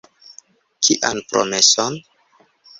Kian 0.83 1.17
promeson? 1.29 1.93